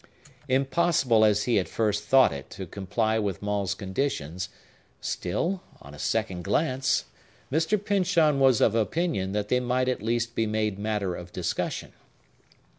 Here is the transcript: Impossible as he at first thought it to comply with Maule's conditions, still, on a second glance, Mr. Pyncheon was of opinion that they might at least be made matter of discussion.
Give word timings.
Impossible 0.47 1.23
as 1.23 1.43
he 1.43 1.59
at 1.59 1.67
first 1.69 2.03
thought 2.05 2.31
it 2.33 2.49
to 2.49 2.65
comply 2.65 3.19
with 3.19 3.43
Maule's 3.43 3.75
conditions, 3.75 4.49
still, 4.99 5.61
on 5.79 5.93
a 5.93 5.99
second 5.99 6.43
glance, 6.43 7.05
Mr. 7.51 7.77
Pyncheon 7.77 8.39
was 8.39 8.61
of 8.61 8.73
opinion 8.73 9.31
that 9.33 9.49
they 9.49 9.59
might 9.59 9.87
at 9.87 10.01
least 10.01 10.33
be 10.33 10.47
made 10.47 10.79
matter 10.79 11.13
of 11.13 11.31
discussion. 11.31 11.93